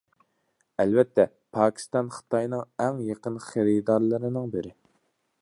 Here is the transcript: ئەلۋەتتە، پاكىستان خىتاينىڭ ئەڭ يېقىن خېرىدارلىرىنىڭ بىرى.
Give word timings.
ئەلۋەتتە، 0.83 1.25
پاكىستان 1.57 2.09
خىتاينىڭ 2.15 2.65
ئەڭ 2.87 2.99
يېقىن 3.11 3.39
خېرىدارلىرىنىڭ 3.51 4.53
بىرى. 4.59 4.75